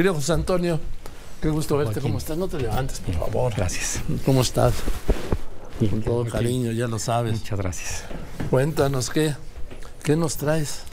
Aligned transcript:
Querido 0.00 0.14
José 0.14 0.32
Antonio, 0.32 0.80
qué 1.42 1.50
gusto 1.50 1.76
verte. 1.76 2.00
¿Cómo 2.00 2.16
estás? 2.16 2.38
No 2.38 2.48
te 2.48 2.58
levantes, 2.58 3.00
por 3.00 3.14
favor. 3.16 3.52
Gracias. 3.54 4.00
¿Cómo 4.24 4.40
estás? 4.40 4.72
Con 5.78 6.00
todo 6.00 6.24
cariño, 6.24 6.72
ya 6.72 6.86
lo 6.86 6.98
sabes. 6.98 7.38
Muchas 7.38 7.58
gracias. 7.58 8.04
Cuéntanos, 8.48 9.10
¿qué, 9.10 9.34
qué 10.02 10.16
nos 10.16 10.38
traes? 10.38 10.84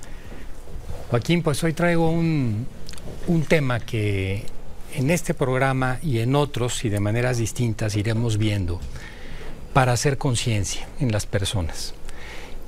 Joaquín, 1.09 1.41
pues 1.41 1.63
hoy 1.63 1.71
traigo 1.71 2.09
un, 2.11 2.67
un 3.27 3.45
tema 3.45 3.79
que 3.79 4.43
en 4.93 5.09
este 5.09 5.33
programa 5.33 5.99
y 6.03 6.19
en 6.19 6.35
otros 6.35 6.83
y 6.83 6.89
de 6.89 6.99
maneras 6.99 7.37
distintas 7.37 7.95
iremos 7.95 8.37
viendo 8.37 8.81
para 9.71 9.93
hacer 9.93 10.17
conciencia 10.17 10.85
en 10.99 11.13
las 11.13 11.25
personas. 11.25 11.93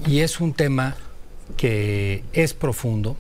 Y 0.07 0.19
es 0.19 0.39
un 0.39 0.53
tema 0.53 0.95
que 1.57 2.23
es 2.31 2.53
profundo. 2.53 3.17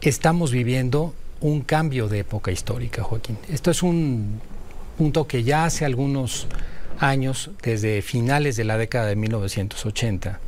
Estamos 0.00 0.52
viviendo 0.52 1.12
un 1.42 1.62
cambio 1.62 2.08
de 2.08 2.20
época 2.20 2.52
histórica, 2.52 3.02
Joaquín. 3.02 3.36
Esto 3.48 3.70
es 3.70 3.82
un 3.82 4.40
punto 4.96 5.26
que 5.26 5.42
ya 5.42 5.64
hace 5.64 5.84
algunos 5.84 6.46
años, 6.98 7.50
desde 7.62 8.00
finales 8.00 8.56
de 8.56 8.64
la 8.64 8.78
década 8.78 9.06
de 9.06 9.16
1980, 9.16 10.38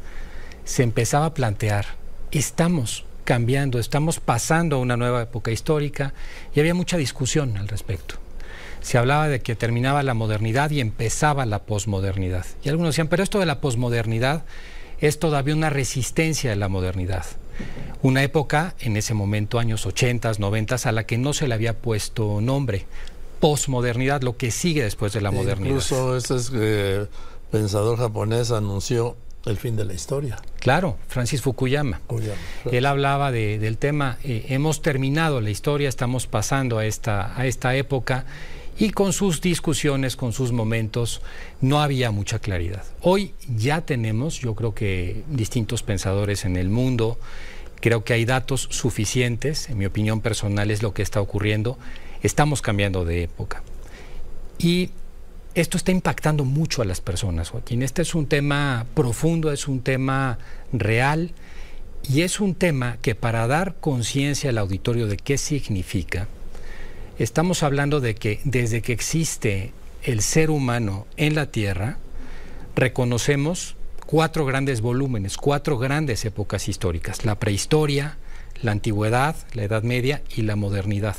se 0.64 0.82
empezaba 0.82 1.26
a 1.26 1.34
plantear, 1.34 1.86
estamos 2.30 3.04
cambiando, 3.24 3.78
estamos 3.78 4.20
pasando 4.20 4.76
a 4.76 4.80
una 4.80 4.96
nueva 4.96 5.22
época 5.22 5.50
histórica 5.50 6.14
y 6.54 6.60
había 6.60 6.74
mucha 6.74 6.96
discusión 6.96 7.56
al 7.56 7.68
respecto. 7.68 8.16
Se 8.80 8.98
hablaba 8.98 9.28
de 9.28 9.40
que 9.40 9.56
terminaba 9.56 10.02
la 10.02 10.14
modernidad 10.14 10.70
y 10.70 10.80
empezaba 10.80 11.46
la 11.46 11.60
posmodernidad. 11.60 12.46
Y 12.62 12.68
algunos 12.68 12.90
decían, 12.90 13.08
pero 13.08 13.22
esto 13.22 13.40
de 13.40 13.46
la 13.46 13.60
posmodernidad 13.60 14.44
es 15.00 15.18
todavía 15.18 15.54
una 15.54 15.70
resistencia 15.70 16.50
de 16.50 16.56
la 16.56 16.68
modernidad. 16.68 17.24
Una 18.02 18.22
época, 18.22 18.74
en 18.80 18.96
ese 18.96 19.14
momento, 19.14 19.58
años 19.58 19.86
80, 19.86 20.32
90, 20.38 20.76
a 20.84 20.92
la 20.92 21.04
que 21.06 21.16
no 21.18 21.32
se 21.32 21.48
le 21.48 21.54
había 21.54 21.78
puesto 21.78 22.40
nombre. 22.40 22.86
Posmodernidad, 23.40 24.22
lo 24.22 24.36
que 24.36 24.50
sigue 24.50 24.82
después 24.84 25.12
de 25.12 25.20
la 25.20 25.30
modernidad. 25.30 25.68
Incluso 25.68 26.16
ese 26.16 26.36
es, 26.36 26.50
eh, 26.54 27.06
pensador 27.50 27.98
japonés 27.98 28.50
anunció 28.50 29.16
el 29.44 29.58
fin 29.58 29.76
de 29.76 29.84
la 29.84 29.92
historia. 29.92 30.36
Claro, 30.60 30.96
Francis 31.08 31.42
Fukuyama. 31.42 32.00
Fukuyama, 32.08 32.36
Él 32.70 32.86
hablaba 32.86 33.30
de- 33.32 33.58
del 33.58 33.76
tema, 33.76 34.16
eh, 34.24 34.46
hemos 34.48 34.80
terminado 34.80 35.40
la 35.42 35.50
historia, 35.50 35.88
estamos 35.90 36.26
pasando 36.26 36.78
a 36.78 36.86
esta, 36.86 37.38
a 37.38 37.44
esta 37.46 37.74
época 37.74 38.24
y 38.78 38.90
con 38.90 39.12
sus 39.12 39.40
discusiones, 39.40 40.16
con 40.16 40.32
sus 40.32 40.52
momentos, 40.52 41.22
no 41.60 41.80
había 41.80 42.10
mucha 42.10 42.38
claridad. 42.38 42.84
Hoy 43.00 43.34
ya 43.48 43.82
tenemos, 43.82 44.40
yo 44.40 44.54
creo 44.54 44.74
que 44.74 45.22
distintos 45.28 45.82
pensadores 45.82 46.44
en 46.44 46.56
el 46.56 46.70
mundo, 46.70 47.18
creo 47.80 48.02
que 48.02 48.14
hay 48.14 48.24
datos 48.24 48.68
suficientes, 48.70 49.68
en 49.68 49.78
mi 49.78 49.86
opinión 49.86 50.20
personal 50.20 50.70
es 50.70 50.82
lo 50.82 50.94
que 50.94 51.02
está 51.02 51.20
ocurriendo, 51.20 51.78
estamos 52.22 52.62
cambiando 52.62 53.04
de 53.04 53.22
época. 53.22 53.62
Y 54.58 54.90
esto 55.54 55.76
está 55.76 55.92
impactando 55.92 56.44
mucho 56.44 56.82
a 56.82 56.84
las 56.84 57.00
personas, 57.00 57.50
Joaquín. 57.50 57.82
Este 57.82 58.02
es 58.02 58.14
un 58.14 58.26
tema 58.26 58.86
profundo, 58.94 59.52
es 59.52 59.68
un 59.68 59.82
tema 59.82 60.38
real 60.72 61.30
y 62.08 62.22
es 62.22 62.40
un 62.40 62.54
tema 62.54 62.98
que 63.02 63.14
para 63.14 63.46
dar 63.46 63.76
conciencia 63.80 64.50
al 64.50 64.58
auditorio 64.58 65.06
de 65.06 65.16
qué 65.16 65.38
significa, 65.38 66.26
estamos 67.18 67.62
hablando 67.62 68.00
de 68.00 68.14
que 68.14 68.40
desde 68.44 68.82
que 68.82 68.92
existe 68.92 69.72
el 70.02 70.20
ser 70.20 70.50
humano 70.50 71.06
en 71.16 71.34
la 71.34 71.50
Tierra, 71.50 71.98
reconocemos 72.76 73.76
cuatro 74.06 74.44
grandes 74.44 74.80
volúmenes, 74.80 75.36
cuatro 75.36 75.78
grandes 75.78 76.24
épocas 76.24 76.68
históricas, 76.68 77.24
la 77.24 77.38
prehistoria, 77.38 78.18
la 78.62 78.72
antigüedad, 78.72 79.36
la 79.54 79.64
Edad 79.64 79.82
Media 79.82 80.22
y 80.34 80.42
la 80.42 80.56
modernidad 80.56 81.16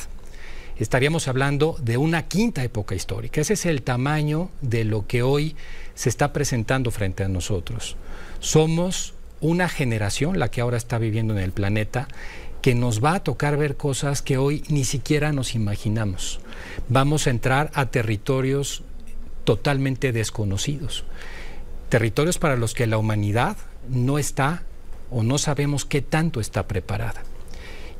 estaríamos 0.77 1.27
hablando 1.27 1.77
de 1.81 1.97
una 1.97 2.27
quinta 2.27 2.63
época 2.63 2.95
histórica. 2.95 3.41
Ese 3.41 3.53
es 3.53 3.66
el 3.66 3.81
tamaño 3.81 4.49
de 4.61 4.83
lo 4.83 5.07
que 5.07 5.23
hoy 5.23 5.55
se 5.95 6.09
está 6.09 6.33
presentando 6.33 6.91
frente 6.91 7.23
a 7.23 7.29
nosotros. 7.29 7.95
Somos 8.39 9.13
una 9.41 9.69
generación, 9.69 10.39
la 10.39 10.50
que 10.50 10.62
ahora 10.62 10.77
está 10.77 10.97
viviendo 10.97 11.33
en 11.38 11.44
el 11.44 11.51
planeta, 11.51 12.07
que 12.65 12.73
nos 12.73 12.99
va 12.99 13.13
a 13.13 13.23
tocar 13.23 13.57
ver 13.57 13.77
cosas 13.77 14.23
que 14.23 14.39
hoy 14.39 14.63
ni 14.69 14.85
siquiera 14.85 15.31
nos 15.31 15.53
imaginamos. 15.53 16.39
Vamos 16.89 17.27
a 17.27 17.29
entrar 17.29 17.69
a 17.75 17.91
territorios 17.91 18.81
totalmente 19.43 20.11
desconocidos. 20.11 21.03
Territorios 21.89 22.39
para 22.39 22.55
los 22.55 22.73
que 22.73 22.87
la 22.87 22.97
humanidad 22.97 23.55
no 23.87 24.17
está 24.17 24.63
o 25.11 25.21
no 25.21 25.37
sabemos 25.37 25.85
qué 25.85 26.01
tanto 26.01 26.39
está 26.39 26.67
preparada. 26.67 27.21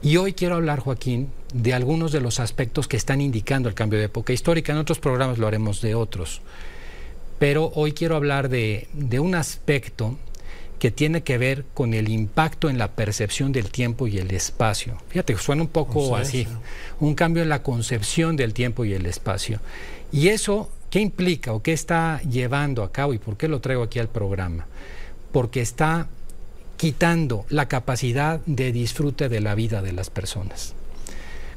Y 0.02 0.18
hoy 0.18 0.34
quiero 0.34 0.56
hablar, 0.56 0.80
Joaquín, 0.80 1.30
de 1.54 1.76
algunos 1.76 2.12
de 2.12 2.22
los 2.22 2.40
aspectos 2.40 2.88
que 2.88 2.98
están 2.98 3.22
indicando 3.22 3.70
el 3.70 3.76
cambio 3.76 4.00
de 4.00 4.06
época 4.06 4.34
histórica. 4.34 4.74
En 4.74 4.80
otros 4.80 4.98
programas 4.98 5.38
lo 5.38 5.46
haremos 5.46 5.80
de 5.82 5.94
otros. 5.94 6.42
Pero 7.38 7.72
hoy 7.76 7.92
quiero 7.92 8.16
hablar 8.16 8.50
de, 8.50 8.88
de 8.94 9.20
un 9.20 9.36
aspecto 9.36 10.18
que 10.80 10.92
tiene 10.92 11.24
que 11.24 11.38
ver 11.38 11.66
con 11.74 11.94
el 11.94 12.10
impacto 12.10 12.70
en 12.70 12.78
la 12.78 12.90
percepción 12.92 13.52
del 13.52 13.70
tiempo 13.72 14.08
y 14.08 14.18
el 14.18 14.32
espacio. 14.32 14.98
Fíjate, 15.10 15.38
suena 15.38 15.62
un 15.62 15.68
poco 15.70 16.18
Sí, 16.18 16.22
así, 16.22 16.44
sí. 16.46 16.50
un 17.00 17.16
cambio 17.16 17.44
en 17.44 17.50
la 17.50 17.64
concepción 17.64 18.36
del 18.36 18.54
tiempo 18.54 18.86
y 18.86 18.94
el 18.94 19.06
espacio. 19.06 19.60
Y 20.12 20.28
eso, 20.30 20.70
¿qué 20.90 21.00
implica 21.00 21.54
o 21.54 21.62
qué 21.62 21.74
está 21.74 22.22
llevando 22.22 22.84
a 22.84 22.92
cabo 22.92 23.14
y 23.14 23.18
por 23.18 23.38
qué 23.38 23.48
lo 23.48 23.62
traigo 23.62 23.84
aquí 23.84 24.00
al 24.00 24.10
programa? 24.10 24.68
Porque 25.32 25.62
está 25.62 26.08
quitando 26.78 27.46
la 27.50 27.68
capacidad 27.68 28.42
de 28.46 28.72
disfrute 28.72 29.30
de 29.30 29.40
la 29.40 29.56
vida 29.56 29.82
de 29.82 29.94
las 29.94 30.10
personas. 30.10 30.74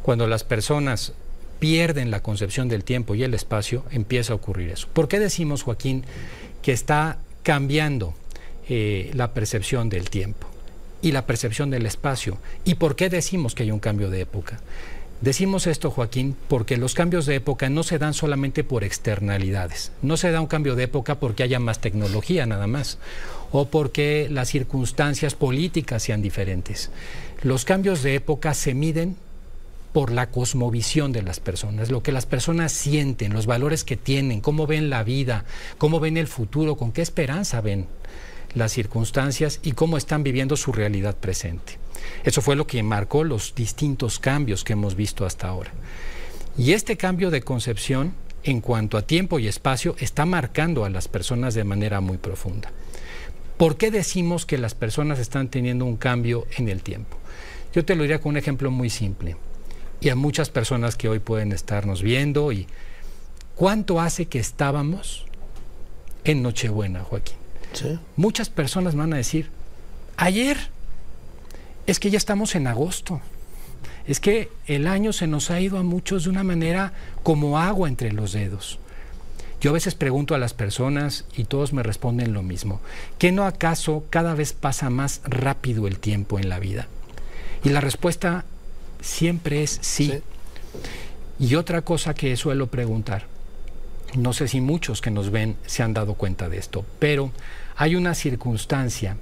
Cuando 0.02 0.26
las 0.26 0.44
personas 0.44 1.12
pierden 1.58 2.10
la 2.12 2.22
concepción 2.22 2.68
del 2.68 2.84
tiempo 2.84 3.14
y 3.16 3.24
el 3.24 3.34
espacio, 3.34 3.84
empieza 3.90 4.32
a 4.32 4.36
ocurrir 4.36 4.70
eso. 4.70 4.88
¿Por 4.92 5.08
qué 5.08 5.18
decimos, 5.18 5.64
Joaquín, 5.64 6.04
que 6.62 6.72
está 6.72 7.18
cambiando 7.42 8.14
eh, 8.68 9.10
la 9.14 9.32
percepción 9.32 9.88
del 9.88 10.10
tiempo 10.10 10.46
y 11.02 11.12
la 11.12 11.26
percepción 11.26 11.70
del 11.70 11.86
espacio? 11.86 12.38
¿Y 12.64 12.74
por 12.74 12.96
qué 12.96 13.08
decimos 13.08 13.54
que 13.54 13.64
hay 13.64 13.70
un 13.70 13.80
cambio 13.80 14.10
de 14.10 14.20
época? 14.20 14.60
Decimos 15.20 15.66
esto, 15.66 15.90
Joaquín, 15.90 16.36
porque 16.46 16.76
los 16.76 16.94
cambios 16.94 17.26
de 17.26 17.34
época 17.34 17.68
no 17.68 17.82
se 17.82 17.98
dan 17.98 18.14
solamente 18.14 18.62
por 18.62 18.84
externalidades. 18.84 19.90
No 20.00 20.16
se 20.16 20.30
da 20.30 20.40
un 20.40 20.46
cambio 20.46 20.76
de 20.76 20.84
época 20.84 21.18
porque 21.18 21.42
haya 21.42 21.58
más 21.58 21.80
tecnología 21.80 22.46
nada 22.46 22.68
más 22.68 22.98
o 23.50 23.66
porque 23.66 24.28
las 24.30 24.48
circunstancias 24.48 25.34
políticas 25.34 26.04
sean 26.04 26.22
diferentes. 26.22 26.92
Los 27.42 27.64
cambios 27.64 28.04
de 28.04 28.14
época 28.14 28.54
se 28.54 28.74
miden 28.74 29.16
por 29.92 30.12
la 30.12 30.30
cosmovisión 30.30 31.10
de 31.12 31.22
las 31.22 31.40
personas, 31.40 31.90
lo 31.90 32.02
que 32.02 32.12
las 32.12 32.26
personas 32.26 32.70
sienten, 32.70 33.32
los 33.32 33.46
valores 33.46 33.82
que 33.82 33.96
tienen, 33.96 34.40
cómo 34.40 34.68
ven 34.68 34.90
la 34.90 35.02
vida, 35.02 35.44
cómo 35.78 35.98
ven 35.98 36.16
el 36.16 36.28
futuro, 36.28 36.76
con 36.76 36.92
qué 36.92 37.02
esperanza 37.02 37.60
ven 37.60 37.86
las 38.54 38.72
circunstancias 38.72 39.60
y 39.62 39.72
cómo 39.72 39.96
están 39.96 40.22
viviendo 40.22 40.56
su 40.56 40.72
realidad 40.72 41.16
presente. 41.16 41.78
Eso 42.24 42.42
fue 42.42 42.56
lo 42.56 42.66
que 42.66 42.82
marcó 42.82 43.24
los 43.24 43.54
distintos 43.54 44.18
cambios 44.18 44.64
que 44.64 44.72
hemos 44.74 44.94
visto 44.94 45.26
hasta 45.26 45.48
ahora. 45.48 45.72
Y 46.56 46.72
este 46.72 46.96
cambio 46.96 47.30
de 47.30 47.42
concepción 47.42 48.14
en 48.42 48.60
cuanto 48.60 48.96
a 48.96 49.02
tiempo 49.02 49.38
y 49.38 49.48
espacio 49.48 49.96
está 49.98 50.24
marcando 50.24 50.84
a 50.84 50.90
las 50.90 51.08
personas 51.08 51.54
de 51.54 51.64
manera 51.64 52.00
muy 52.00 52.18
profunda. 52.18 52.72
¿Por 53.56 53.76
qué 53.76 53.90
decimos 53.90 54.46
que 54.46 54.58
las 54.58 54.74
personas 54.74 55.18
están 55.18 55.48
teniendo 55.48 55.84
un 55.84 55.96
cambio 55.96 56.46
en 56.56 56.68
el 56.68 56.82
tiempo? 56.82 57.18
Yo 57.74 57.84
te 57.84 57.96
lo 57.96 58.02
diría 58.02 58.20
con 58.20 58.30
un 58.30 58.36
ejemplo 58.36 58.70
muy 58.70 58.88
simple 58.88 59.36
y 60.00 60.08
a 60.10 60.16
muchas 60.16 60.48
personas 60.48 60.96
que 60.96 61.08
hoy 61.08 61.18
pueden 61.18 61.52
estarnos 61.52 62.02
viendo 62.02 62.52
y 62.52 62.66
cuánto 63.56 64.00
hace 64.00 64.26
que 64.26 64.38
estábamos 64.38 65.26
en 66.24 66.42
Nochebuena, 66.42 67.02
Joaquín. 67.02 67.36
Sí. 67.72 67.98
Muchas 68.16 68.50
personas 68.50 68.94
van 68.94 69.12
a 69.12 69.16
decir, 69.16 69.50
ayer, 70.16 70.58
es 71.86 72.00
que 72.00 72.10
ya 72.10 72.18
estamos 72.18 72.54
en 72.54 72.66
agosto. 72.66 73.20
Es 74.06 74.20
que 74.20 74.50
el 74.66 74.86
año 74.86 75.12
se 75.12 75.26
nos 75.26 75.50
ha 75.50 75.60
ido 75.60 75.78
a 75.78 75.82
muchos 75.82 76.24
de 76.24 76.30
una 76.30 76.44
manera 76.44 76.92
como 77.22 77.58
agua 77.58 77.88
entre 77.88 78.12
los 78.12 78.32
dedos. 78.32 78.78
Yo 79.60 79.70
a 79.70 79.74
veces 79.74 79.94
pregunto 79.94 80.34
a 80.34 80.38
las 80.38 80.54
personas 80.54 81.24
y 81.36 81.44
todos 81.44 81.72
me 81.72 81.82
responden 81.82 82.32
lo 82.32 82.42
mismo. 82.42 82.80
¿Que 83.18 83.32
no 83.32 83.44
acaso 83.44 84.04
cada 84.08 84.34
vez 84.34 84.52
pasa 84.52 84.88
más 84.88 85.20
rápido 85.24 85.86
el 85.88 85.98
tiempo 85.98 86.38
en 86.38 86.48
la 86.48 86.58
vida? 86.58 86.86
Y 87.64 87.70
la 87.70 87.80
respuesta 87.80 88.44
siempre 89.00 89.62
es 89.62 89.78
sí. 89.82 90.12
Sí. 90.12 90.22
Y 91.40 91.54
otra 91.56 91.82
cosa 91.82 92.14
que 92.14 92.36
suelo 92.36 92.68
preguntar, 92.68 93.26
no 94.16 94.32
sé 94.32 94.48
si 94.48 94.60
muchos 94.60 95.00
que 95.00 95.10
nos 95.10 95.30
ven 95.30 95.56
se 95.66 95.82
han 95.82 95.94
dado 95.94 96.14
cuenta 96.14 96.48
de 96.48 96.58
esto, 96.58 96.84
pero 96.98 97.30
hay 97.76 97.96
una 97.96 98.14
circunstancia 98.14 99.16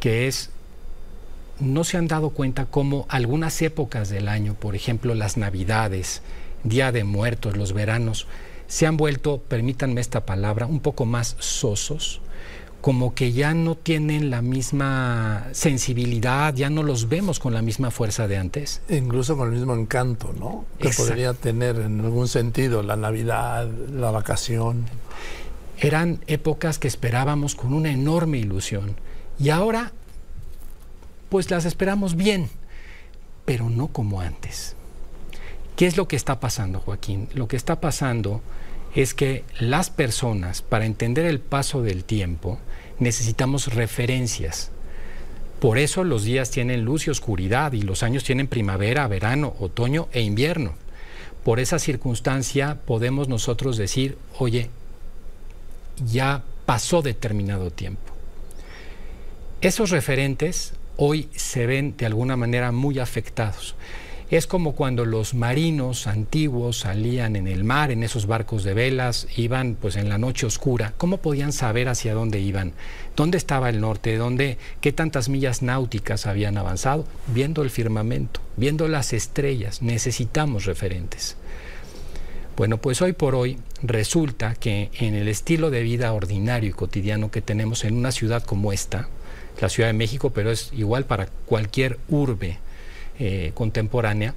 que 0.00 0.26
es, 0.26 0.50
no 1.60 1.84
se 1.84 1.96
han 1.96 2.08
dado 2.08 2.30
cuenta 2.30 2.66
cómo 2.66 3.06
algunas 3.08 3.60
épocas 3.62 4.08
del 4.08 4.28
año, 4.28 4.54
por 4.54 4.74
ejemplo 4.74 5.14
las 5.14 5.36
navidades, 5.36 6.22
Día 6.64 6.92
de 6.92 7.04
Muertos, 7.04 7.56
los 7.56 7.72
veranos, 7.72 8.26
se 8.66 8.86
han 8.86 8.96
vuelto, 8.96 9.38
permítanme 9.38 10.00
esta 10.00 10.26
palabra, 10.26 10.66
un 10.66 10.80
poco 10.80 11.04
más 11.04 11.36
sosos, 11.38 12.20
como 12.86 13.16
que 13.16 13.32
ya 13.32 13.52
no 13.52 13.74
tienen 13.74 14.30
la 14.30 14.42
misma 14.42 15.48
sensibilidad, 15.50 16.54
ya 16.54 16.70
no 16.70 16.84
los 16.84 17.08
vemos 17.08 17.40
con 17.40 17.52
la 17.52 17.60
misma 17.60 17.90
fuerza 17.90 18.28
de 18.28 18.36
antes. 18.36 18.80
Incluso 18.88 19.36
con 19.36 19.48
el 19.48 19.56
mismo 19.56 19.74
encanto, 19.74 20.32
¿no? 20.38 20.66
Que 20.78 20.90
podría 20.90 21.34
tener 21.34 21.80
en 21.80 21.98
algún 21.98 22.28
sentido 22.28 22.84
la 22.84 22.94
Navidad, 22.94 23.68
la 23.92 24.12
vacación. 24.12 24.86
Eran 25.78 26.20
épocas 26.28 26.78
que 26.78 26.86
esperábamos 26.86 27.56
con 27.56 27.74
una 27.74 27.90
enorme 27.90 28.38
ilusión 28.38 28.94
y 29.36 29.50
ahora 29.50 29.90
pues 31.28 31.50
las 31.50 31.64
esperamos 31.64 32.14
bien, 32.14 32.48
pero 33.44 33.68
no 33.68 33.88
como 33.88 34.20
antes. 34.20 34.76
¿Qué 35.74 35.88
es 35.88 35.96
lo 35.96 36.06
que 36.06 36.14
está 36.14 36.38
pasando, 36.38 36.78
Joaquín? 36.78 37.30
Lo 37.34 37.48
que 37.48 37.56
está 37.56 37.80
pasando 37.80 38.42
es 38.96 39.12
que 39.12 39.44
las 39.60 39.90
personas, 39.90 40.62
para 40.62 40.86
entender 40.86 41.26
el 41.26 41.38
paso 41.38 41.82
del 41.82 42.02
tiempo, 42.02 42.58
necesitamos 42.98 43.74
referencias. 43.74 44.70
Por 45.60 45.76
eso 45.76 46.02
los 46.02 46.24
días 46.24 46.50
tienen 46.50 46.84
luz 46.84 47.06
y 47.06 47.10
oscuridad 47.10 47.74
y 47.74 47.82
los 47.82 48.02
años 48.02 48.24
tienen 48.24 48.48
primavera, 48.48 49.06
verano, 49.06 49.54
otoño 49.60 50.08
e 50.12 50.22
invierno. 50.22 50.74
Por 51.44 51.60
esa 51.60 51.78
circunstancia 51.78 52.78
podemos 52.86 53.28
nosotros 53.28 53.76
decir, 53.76 54.16
oye, 54.38 54.70
ya 56.06 56.42
pasó 56.64 57.02
determinado 57.02 57.70
tiempo. 57.70 58.14
Esos 59.60 59.90
referentes 59.90 60.72
hoy 60.96 61.28
se 61.36 61.66
ven 61.66 61.98
de 61.98 62.06
alguna 62.06 62.36
manera 62.36 62.72
muy 62.72 62.98
afectados. 62.98 63.74
Es 64.28 64.48
como 64.48 64.72
cuando 64.72 65.04
los 65.04 65.34
marinos 65.34 66.08
antiguos 66.08 66.80
salían 66.80 67.36
en 67.36 67.46
el 67.46 67.62
mar, 67.62 67.92
en 67.92 68.02
esos 68.02 68.26
barcos 68.26 68.64
de 68.64 68.74
velas, 68.74 69.28
iban 69.36 69.76
pues 69.80 69.94
en 69.94 70.08
la 70.08 70.18
noche 70.18 70.46
oscura. 70.46 70.94
¿Cómo 70.96 71.18
podían 71.18 71.52
saber 71.52 71.88
hacia 71.88 72.12
dónde 72.12 72.40
iban? 72.40 72.72
¿Dónde 73.14 73.38
estaba 73.38 73.68
el 73.68 73.80
norte? 73.80 74.16
¿Dónde, 74.16 74.58
¿Qué 74.80 74.90
tantas 74.90 75.28
millas 75.28 75.62
náuticas 75.62 76.26
habían 76.26 76.58
avanzado? 76.58 77.04
Viendo 77.28 77.62
el 77.62 77.70
firmamento, 77.70 78.40
viendo 78.56 78.88
las 78.88 79.12
estrellas. 79.12 79.80
Necesitamos 79.80 80.64
referentes. 80.64 81.36
Bueno, 82.56 82.78
pues 82.78 83.02
hoy 83.02 83.12
por 83.12 83.36
hoy 83.36 83.58
resulta 83.80 84.56
que 84.56 84.90
en 84.98 85.14
el 85.14 85.28
estilo 85.28 85.70
de 85.70 85.84
vida 85.84 86.12
ordinario 86.12 86.70
y 86.70 86.72
cotidiano 86.72 87.30
que 87.30 87.42
tenemos 87.42 87.84
en 87.84 87.94
una 87.94 88.10
ciudad 88.10 88.42
como 88.42 88.72
esta, 88.72 89.08
la 89.60 89.68
Ciudad 89.68 89.90
de 89.90 89.92
México, 89.92 90.30
pero 90.30 90.50
es 90.50 90.72
igual 90.72 91.04
para 91.04 91.26
cualquier 91.46 92.00
urbe 92.08 92.58
eh, 93.18 93.52
contemporánea, 93.54 94.34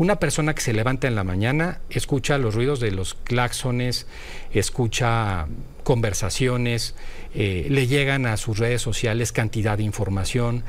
una 0.00 0.16
persona 0.16 0.54
que 0.54 0.62
se 0.62 0.72
levanta 0.72 1.08
en 1.08 1.14
la 1.14 1.24
mañana 1.24 1.80
escucha 1.90 2.38
los 2.38 2.54
ruidos 2.54 2.80
de 2.80 2.90
los 2.90 3.12
claxones, 3.12 4.06
escucha 4.50 5.46
conversaciones, 5.84 6.94
eh, 7.34 7.66
le 7.68 7.86
llegan 7.86 8.24
a 8.24 8.38
sus 8.38 8.58
redes 8.58 8.80
sociales 8.80 9.30
cantidad 9.30 9.76
de 9.76 9.84
información, 9.84 10.64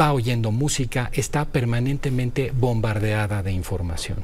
va 0.00 0.12
oyendo 0.12 0.52
música, 0.52 1.10
está 1.12 1.46
permanentemente 1.46 2.52
bombardeada 2.54 3.42
de 3.42 3.50
información, 3.50 4.18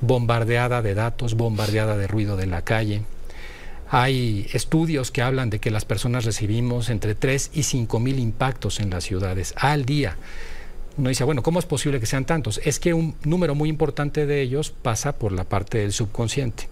bombardeada 0.00 0.80
de 0.80 0.94
datos, 0.94 1.34
bombardeada 1.34 1.98
de 1.98 2.06
ruido 2.06 2.38
de 2.38 2.46
la 2.46 2.62
calle. 2.62 3.02
Hay 3.90 4.48
estudios 4.54 5.10
que 5.10 5.20
hablan 5.20 5.50
de 5.50 5.58
que 5.58 5.70
las 5.70 5.84
personas 5.84 6.24
recibimos 6.24 6.88
entre 6.88 7.14
3 7.14 7.50
y 7.52 7.64
5 7.64 8.00
mil 8.00 8.18
impactos 8.18 8.80
en 8.80 8.88
las 8.88 9.04
ciudades 9.04 9.52
al 9.58 9.84
día 9.84 10.16
uno 10.96 11.08
dice, 11.08 11.24
bueno, 11.24 11.42
¿cómo 11.42 11.58
es 11.58 11.66
posible 11.66 11.98
que 12.00 12.06
sean 12.06 12.24
tantos? 12.24 12.60
Es 12.64 12.78
que 12.78 12.94
un 12.94 13.16
número 13.24 13.54
muy 13.54 13.68
importante 13.68 14.26
de 14.26 14.40
ellos 14.40 14.70
pasa 14.70 15.16
por 15.16 15.32
la 15.32 15.44
parte 15.44 15.78
del 15.78 15.92
subconsciente. 15.92 16.68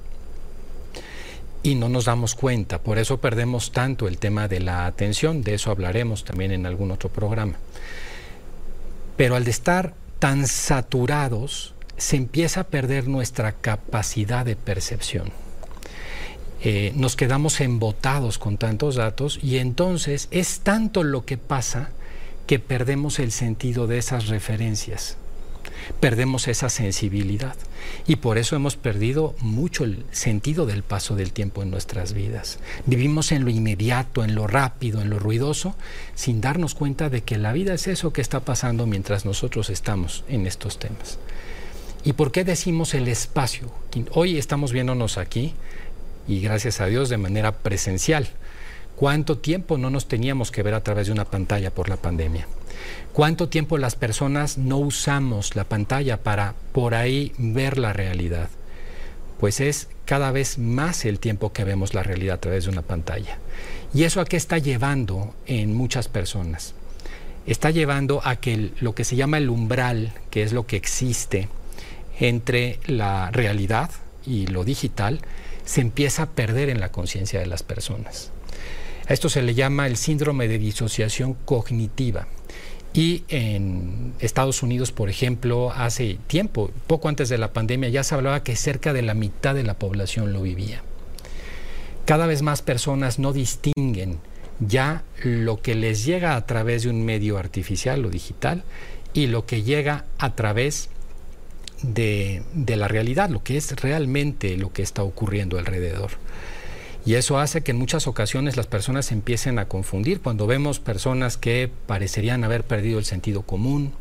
Y 1.65 1.75
no 1.75 1.89
nos 1.89 2.07
damos 2.07 2.35
cuenta, 2.35 2.81
por 2.81 2.99
eso 2.99 3.21
perdemos 3.21 3.73
tanto 3.73 4.09
el 4.09 4.19
tema 4.19 4.49
de 4.49 4.61
la 4.61 4.87
atención, 4.87 5.43
de 5.43 5.55
eso 5.55 5.71
hablaremos 5.71 6.25
también 6.25 6.53
en 6.53 6.67
algún 6.67 6.91
otro 6.91 7.09
programa. 7.09 7.55
Pero 9.17 9.37
al 9.37 9.47
estar 9.47 9.95
tan 10.19 10.47
saturados, 10.47 11.75
se 11.97 12.17
empieza 12.17 12.61
a 12.61 12.65
perder 12.65 13.07
nuestra 13.07 13.53
capacidad 13.53 14.45
de 14.45 14.57
percepción. 14.57 15.31
Eh, 16.65 16.93
nos 16.95 17.17
quedamos 17.17 17.61
embotados 17.61 18.39
con 18.39 18.57
tantos 18.57 18.95
datos 18.95 19.39
y 19.43 19.59
entonces 19.59 20.29
es 20.31 20.61
tanto 20.61 21.03
lo 21.03 21.25
que 21.25 21.37
pasa 21.37 21.91
que 22.47 22.59
perdemos 22.59 23.19
el 23.19 23.33
sentido 23.33 23.87
de 23.87 23.99
esas 23.99 24.29
referencias, 24.29 25.17
perdemos 26.01 26.49
esa 26.49 26.69
sensibilidad 26.69 27.57
y 28.07 28.17
por 28.17 28.39
eso 28.39 28.57
hemos 28.57 28.77
perdido 28.77 29.35
mucho 29.41 29.85
el 29.85 30.05
sentido 30.11 30.67
del 30.67 30.83
paso 30.83 31.17
del 31.17 31.33
tiempo 31.33 31.63
en 31.63 31.71
nuestras 31.71 32.13
vidas. 32.13 32.59
Vivimos 32.87 33.33
en 33.33 33.45
lo 33.45 33.51
inmediato, 33.51 34.25
en 34.25 34.35
lo 34.35 34.47
rápido, 34.47 35.01
en 35.01 35.11
lo 35.11 35.19
ruidoso, 35.19 35.75
sin 36.15 36.41
darnos 36.41 36.75
cuenta 36.75 37.11
de 37.11 37.23
que 37.23 37.39
la 37.39 37.53
vida 37.53 37.75
es 37.75 37.87
eso 37.89 38.13
que 38.13 38.21
está 38.21 38.41
pasando 38.41 38.87
mientras 38.87 39.25
nosotros 39.25 39.71
estamos 39.71 40.25
en 40.29 40.47
estos 40.47 40.79
temas. 40.79 41.19
¿Y 42.05 42.15
por 42.15 42.33
qué 42.33 42.45
decimos 42.45 42.95
el 42.95 43.07
espacio? 43.09 43.73
Hoy 44.11 44.37
estamos 44.37 44.73
viéndonos 44.73 45.19
aquí 45.19 45.55
y 46.27 46.41
gracias 46.41 46.81
a 46.81 46.87
Dios 46.87 47.09
de 47.09 47.19
manera 47.19 47.59
presencial 47.59 48.29
¿Cuánto 49.03 49.37
tiempo 49.37 49.79
no 49.79 49.91
nos 49.91 50.07
teníamos 50.07 50.53
que 50.53 50.63
ver 50.63 50.75
a 50.75 50.85
través 50.85 51.09
de 51.09 51.13
una 51.13 51.25
pantalla 51.25 51.75
por 51.75 51.89
la 51.89 51.97
pandemia? 51.97 52.47
¿Cuánto 53.13 53.49
tiempo 53.49 53.77
las 53.77 53.97
personas 53.97 54.59
no 54.59 54.79
usamos 54.79 55.57
la 55.57 55.65
pantalla 55.65 56.19
para 56.19 56.55
por 56.71 56.95
ahí 56.95 57.33
ver 57.37 57.79
la 57.79 57.93
realidad? 57.93 58.49
Pues 59.41 59.59
es 59.59 59.89
cada 60.05 60.31
vez 60.31 60.57
más 60.57 61.05
el 61.05 61.19
tiempo 61.19 61.53
que 61.53 61.65
vemos 61.65 61.95
la 61.95 62.05
realidad 62.05 62.37
a 62.37 62.41
través 62.41 62.63
de 62.63 62.71
una 62.71 62.83
pantalla. 62.83 63.39
¿Y 63.93 64.05
eso 64.05 64.21
a 64.21 64.25
qué 64.25 64.37
está 64.37 64.59
llevando 64.59 65.35
en 65.47 65.75
muchas 65.75 66.07
personas? 66.07 66.77
Está 67.45 67.73
llevando 67.73 68.21
a 68.25 68.37
que 68.37 68.71
lo 68.79 68.95
que 68.95 69.03
se 69.03 69.17
llama 69.17 69.39
el 69.39 69.51
umbral, 69.51 70.13
que 70.31 70.45
es 70.45 70.53
lo 70.53 70.69
que 70.69 70.77
existe 70.77 71.49
entre 72.21 72.79
la 72.87 73.33
realidad 73.33 73.91
y 74.25 74.47
lo 74.47 74.63
digital, 74.63 75.23
se 75.65 75.81
empieza 75.81 76.23
a 76.23 76.31
perder 76.31 76.69
en 76.69 76.79
la 76.79 76.93
conciencia 76.93 77.41
de 77.41 77.47
las 77.47 77.65
personas. 77.65 78.31
A 79.09 79.13
esto 79.13 79.29
se 79.29 79.43
le 79.43 79.55
llama 79.55 79.87
el 79.87 79.97
síndrome 79.97 80.49
de 80.49 80.59
disociación 80.59 81.35
cognitiva. 81.35 82.29
Y 82.95 83.25
en 83.29 84.13
Estados 84.21 84.63
Unidos, 84.63 84.93
por 84.93 85.09
ejemplo, 85.09 85.73
hace 85.73 86.19
tiempo, 86.27 86.71
poco 86.87 87.09
antes 87.09 87.29
de 87.31 87.39
la 87.39 87.53
pandemia, 87.53 87.89
ya 87.89 88.05
se 88.05 88.15
hablaba 88.15 88.43
que 88.43 88.55
cerca 88.55 88.93
de 88.93 89.03
la 89.03 89.15
mitad 89.15 89.55
de 89.55 89.63
la 89.63 89.75
población 89.75 90.33
lo 90.33 90.43
vivía. 90.43 90.83
Cada 92.05 92.27
vez 92.27 92.43
más 92.43 92.61
personas 92.61 93.19
no 93.19 93.33
distinguen 93.33 94.19
ya 94.61 95.03
lo 95.25 95.63
que 95.63 95.75
les 95.75 96.05
llega 96.05 96.37
a 96.37 96.47
través 96.47 96.83
de 96.83 96.91
un 96.91 97.05
medio 97.05 97.39
artificial 97.39 98.05
o 98.05 98.11
digital 98.11 98.63
y 99.15 99.27
lo 99.27 99.47
que 99.47 99.63
llega 99.63 100.05
a 100.19 100.35
través 100.35 100.91
de, 101.83 102.43
de 102.53 102.77
la 102.77 102.89
realidad, 102.89 103.31
lo 103.31 103.43
que 103.43 103.57
es 103.57 103.75
realmente 103.81 104.57
lo 104.57 104.73
que 104.73 104.83
está 104.83 105.03
ocurriendo 105.03 105.59
alrededor. 105.59 106.11
Y 107.05 107.15
eso 107.15 107.39
hace 107.39 107.63
que 107.63 107.73
en 107.73 107.79
muchas 107.79 108.07
ocasiones 108.07 108.57
las 108.57 108.69
personas 108.69 109.11
empiecen 109.11 109.59
a 109.59 109.67
confundir 109.67 110.21
cuando 110.21 110.47
vemos 110.47 110.79
personas 110.79 111.37
que 111.37 111.69
parecerían 111.87 112.45
haber 112.45 112.63
perdido 112.63 113.01
el 113.01 113.05
sentido 113.05 113.43
común, 113.43 113.93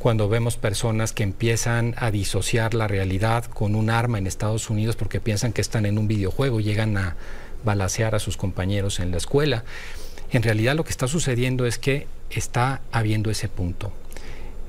cuando 0.00 0.28
vemos 0.28 0.56
personas 0.56 1.12
que 1.12 1.22
empiezan 1.22 1.94
a 1.96 2.10
disociar 2.10 2.74
la 2.74 2.88
realidad 2.88 3.44
con 3.44 3.76
un 3.76 3.90
arma 3.90 4.18
en 4.18 4.26
Estados 4.26 4.70
Unidos 4.70 4.96
porque 4.96 5.20
piensan 5.20 5.52
que 5.52 5.60
están 5.60 5.86
en 5.86 5.98
un 5.98 6.08
videojuego, 6.08 6.58
llegan 6.58 6.96
a 6.96 7.16
balacear 7.64 8.16
a 8.16 8.18
sus 8.18 8.36
compañeros 8.36 8.98
en 8.98 9.12
la 9.12 9.18
escuela. 9.18 9.62
En 10.32 10.42
realidad 10.42 10.74
lo 10.74 10.82
que 10.82 10.90
está 10.90 11.06
sucediendo 11.06 11.64
es 11.64 11.78
que 11.78 12.08
está 12.30 12.80
habiendo 12.90 13.30
ese 13.30 13.48
punto. 13.48 13.92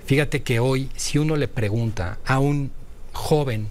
Fíjate 0.05 0.43
que 0.43 0.59
hoy 0.59 0.89
si 0.95 1.17
uno 1.17 1.37
le 1.37 1.47
pregunta 1.47 2.19
a 2.25 2.37
un 2.37 2.71
joven 3.13 3.69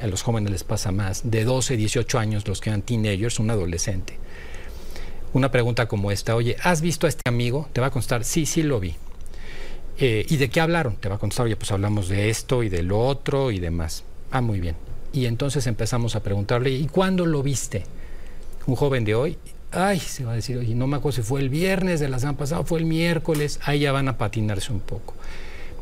a 0.00 0.06
los 0.06 0.22
jóvenes 0.22 0.50
les 0.50 0.64
pasa 0.64 0.92
más, 0.92 1.30
de 1.30 1.44
12, 1.44 1.76
18 1.76 2.18
años, 2.18 2.46
los 2.46 2.60
que 2.60 2.70
eran 2.70 2.82
teenagers, 2.82 3.38
un 3.38 3.50
adolescente. 3.50 4.18
Una 5.32 5.50
pregunta 5.50 5.86
como 5.86 6.10
esta, 6.10 6.34
oye, 6.34 6.56
¿has 6.62 6.80
visto 6.80 7.06
a 7.06 7.08
este 7.10 7.28
amigo? 7.28 7.68
Te 7.72 7.80
va 7.80 7.88
a 7.88 7.90
constar, 7.90 8.24
sí, 8.24 8.46
sí 8.46 8.62
lo 8.62 8.80
vi. 8.80 8.96
Eh, 9.98 10.24
¿Y 10.28 10.36
de 10.36 10.48
qué 10.48 10.60
hablaron? 10.60 10.96
Te 10.96 11.08
va 11.08 11.16
a 11.16 11.18
contestar, 11.18 11.46
oye, 11.46 11.56
pues 11.56 11.72
hablamos 11.72 12.08
de 12.08 12.30
esto 12.30 12.62
y 12.62 12.68
de 12.68 12.82
lo 12.82 13.00
otro 13.00 13.50
y 13.50 13.58
demás. 13.58 14.04
Ah, 14.30 14.40
muy 14.40 14.60
bien. 14.60 14.76
Y 15.12 15.26
entonces 15.26 15.66
empezamos 15.66 16.14
a 16.16 16.22
preguntarle, 16.22 16.70
¿y 16.70 16.86
cuándo 16.86 17.26
lo 17.26 17.42
viste? 17.42 17.84
Un 18.66 18.76
joven 18.76 19.04
de 19.04 19.14
hoy, 19.14 19.38
ay, 19.72 19.98
se 19.98 20.24
va 20.24 20.32
a 20.32 20.36
decir, 20.36 20.56
oye, 20.56 20.74
no 20.74 20.86
me 20.86 20.96
acuerdo 20.96 21.16
si 21.16 21.22
fue 21.22 21.40
el 21.40 21.48
viernes 21.48 22.00
de 22.00 22.08
la 22.08 22.18
semana 22.18 22.38
pasada, 22.38 22.64
fue 22.64 22.78
el 22.78 22.86
miércoles, 22.86 23.60
ahí 23.64 23.80
ya 23.80 23.92
van 23.92 24.08
a 24.08 24.18
patinarse 24.18 24.72
un 24.72 24.80
poco. 24.80 25.14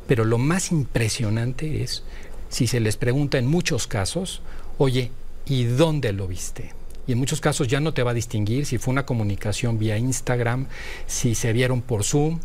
Pero 0.07 0.25
lo 0.25 0.39
más 0.39 0.71
impresionante 0.73 1.83
es 1.83 2.05
si 2.49 2.67
se 2.67 2.81
les 2.81 2.97
pregunta 2.97 3.39
en 3.39 3.47
muchos 3.47 3.87
casos, 3.87 4.43
oye, 4.79 5.11
¿y 5.47 5.65
dónde 5.65 6.13
lo 6.13 6.29
viste? 6.29 6.73
Y 7.07 7.13
en 7.13 7.19
muchos 7.19 7.41
casos 7.41 7.69
ya 7.69 7.81
no 7.81 7.95
te 7.95 8.03
va 8.03 8.11
a 8.11 8.15
distinguir 8.15 8.67
si 8.67 8.79
fue 8.79 8.93
una 8.93 9.07
comunicación 9.07 9.79
vía 9.79 9.97
Instagram, 9.97 10.67
si 11.07 11.35
se 11.35 11.53
vieron 11.53 11.83
por 11.83 12.05
Zoom 12.05 12.41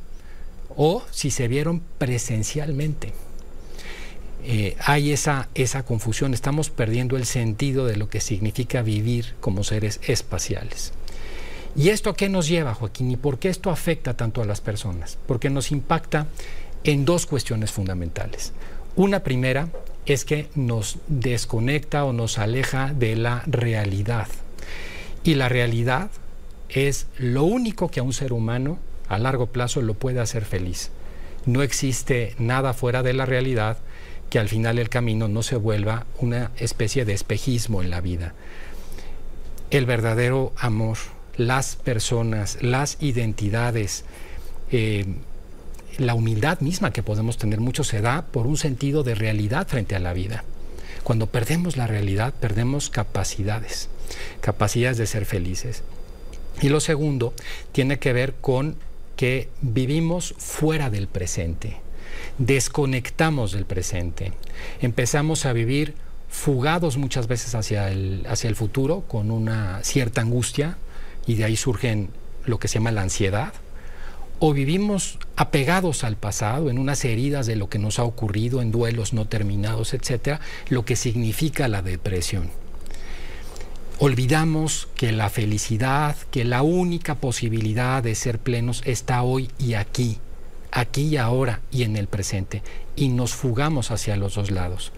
o 0.76 1.04
si 1.12 1.32
se 1.32 1.48
vieron 1.48 1.82
presencialmente. 1.98 3.14
Eh, 4.44 4.76
hay 4.80 5.12
esa, 5.12 5.50
esa 5.54 5.84
confusión, 5.84 6.34
estamos 6.34 6.70
perdiendo 6.70 7.16
el 7.16 7.26
sentido 7.26 7.86
de 7.86 7.96
lo 7.96 8.10
que 8.10 8.22
significa 8.22 8.82
vivir 8.82 9.36
como 9.40 9.64
seres 9.64 10.00
espaciales. 10.08 10.94
¿Y 11.76 11.90
esto 11.90 12.10
a 12.10 12.16
qué 12.16 12.28
nos 12.28 12.48
lleva, 12.48 12.74
Joaquín? 12.74 13.12
¿Y 13.12 13.18
por 13.18 13.40
qué 13.40 13.50
esto 13.50 13.70
afecta 13.70 14.16
tanto 14.16 14.42
a 14.42 14.46
las 14.46 14.60
personas? 14.62 15.18
Porque 15.26 15.50
nos 15.50 15.72
impacta 15.72 16.28
en 16.84 17.06
dos 17.06 17.26
cuestiones 17.26 17.72
fundamentales. 17.72 18.52
Una 18.96 19.22
primera 19.22 19.70
es 20.06 20.26
que 20.26 20.48
nos 20.56 20.98
desconecta 21.08 22.06
o 22.06 22.14
nos 22.14 22.38
aleja 22.38 22.94
de 22.94 23.16
la 23.16 23.44
realidad. 23.46 24.28
Y 25.24 25.36
la 25.36 25.50
realidad 25.50 26.10
es 26.70 27.08
lo 27.18 27.44
único 27.44 27.90
que 27.90 28.00
a 28.00 28.04
un 28.04 28.14
ser 28.14 28.34
humano 28.34 28.80
a 29.08 29.20
largo 29.20 29.48
plazo 29.48 29.82
lo 29.82 29.94
puede 29.94 30.20
hacer 30.20 30.46
feliz. 30.46 30.90
No 31.46 31.64
existe 31.64 32.36
nada 32.40 32.74
fuera 32.74 33.04
de 33.04 33.14
la 33.14 33.26
realidad 33.26 33.78
que 34.30 34.40
al 34.40 34.48
final 34.48 34.80
el 34.80 34.90
camino 34.90 35.28
no 35.28 35.44
se 35.44 35.58
vuelva 35.58 36.06
una 36.20 36.52
especie 36.58 37.04
de 37.04 37.14
espejismo 37.14 37.82
en 37.82 37.90
la 37.90 38.00
vida. 38.00 38.34
El 39.70 39.86
verdadero 39.86 40.54
amor, 40.56 40.98
las 41.36 41.76
personas, 41.76 42.58
las 42.62 42.98
identidades, 43.02 44.06
eh, 44.72 45.06
la 45.98 46.16
humildad 46.16 46.60
misma 46.62 46.92
que 46.92 47.04
podemos 47.04 47.38
tener 47.38 47.60
mucho 47.60 47.84
se 47.84 48.02
da 48.02 48.26
por 48.28 48.48
un 48.48 48.58
sentido 48.58 49.04
de 49.04 49.16
realidad 49.16 49.68
frente 49.68 49.96
a 49.96 50.00
la 50.00 50.14
vida. 50.14 50.44
Cuando 51.04 51.28
perdemos 51.28 51.78
la 51.78 51.88
realidad, 51.88 52.34
perdemos 52.40 52.90
capacidades, 52.90 53.90
capacidades 54.42 54.98
de 54.98 55.08
ser 55.08 55.26
felices. 55.26 55.84
Y 56.62 56.70
lo 56.70 56.80
segundo 56.80 57.34
tiene 57.72 58.00
que 58.00 58.14
ver 58.14 58.36
con 58.40 58.76
que 59.16 59.50
vivimos 59.62 60.36
fuera 60.38 60.90
del 60.90 61.08
presente, 61.08 61.78
desconectamos 62.38 63.52
del 63.52 63.66
presente, 63.66 64.34
empezamos 64.82 65.46
a 65.46 65.54
vivir 65.54 65.96
fugados 66.30 66.98
muchas 66.98 67.28
veces 67.28 67.56
hacia 67.56 67.92
el, 67.92 68.26
hacia 68.28 68.48
el 68.48 68.56
futuro 68.56 69.02
con 69.08 69.32
una 69.32 69.84
cierta 69.84 70.22
angustia 70.22 70.78
y 71.28 71.36
de 71.36 71.44
ahí 71.44 71.56
surgen 71.56 72.10
lo 72.46 72.58
que 72.58 72.68
se 72.68 72.76
llama 72.76 72.92
la 72.92 73.02
ansiedad, 73.02 73.54
o 74.44 74.54
vivimos 74.54 75.20
apegados 75.36 76.04
al 76.04 76.16
pasado, 76.16 76.72
en 76.72 76.80
unas 76.80 77.06
heridas 77.06 77.46
de 77.46 77.56
lo 77.56 77.70
que 77.70 77.78
nos 77.78 78.00
ha 78.00 78.04
ocurrido, 78.04 78.64
en 78.64 78.72
duelos 78.72 79.14
no 79.14 79.26
terminados, 79.26 79.94
etcétera, 79.94 80.42
lo 80.68 80.84
que 80.84 80.96
significa 80.96 81.68
la 81.68 81.84
depresión. 81.84 82.50
Olvidamos 84.00 84.88
que 84.96 85.12
la 85.12 85.30
felicidad, 85.30 86.16
que 86.32 86.44
la 86.44 86.64
única 86.64 87.14
posibilidad 87.14 88.02
de 88.02 88.16
ser 88.16 88.40
plenos 88.40 88.82
está 88.84 89.22
hoy 89.22 89.52
y 89.60 89.76
aquí, 89.76 90.18
aquí 90.72 91.04
y 91.04 91.18
ahora 91.18 91.62
y 91.70 91.84
en 91.84 91.96
el 91.96 92.08
presente, 92.08 92.64
y 92.96 93.10
nos 93.10 93.36
fugamos 93.36 93.92
hacia 93.92 94.18
los 94.18 94.34
dos 94.34 94.50
lados. 94.50 94.92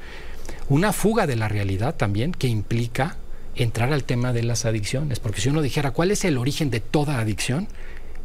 Una 0.70 0.94
fuga 0.94 1.28
de 1.28 1.36
la 1.36 1.50
realidad 1.50 1.96
también 1.96 2.32
que 2.32 2.48
implica 2.48 3.18
entrar 3.58 3.92
al 3.92 4.06
tema 4.06 4.32
de 4.32 4.44
las 4.44 4.64
adicciones, 4.64 5.20
porque 5.20 5.42
si 5.42 5.50
uno 5.50 5.62
dijera 5.62 5.92
cuál 5.92 6.12
es 6.12 6.24
el 6.24 6.38
origen 6.38 6.70
de 6.70 6.80
toda 6.80 7.20
adicción, 7.20 7.68